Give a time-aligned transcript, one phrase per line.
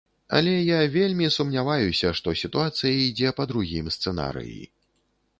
[0.37, 4.63] Але я вельмі сумняваюся, што сітуацыя ідзе па другім сцэнарыі.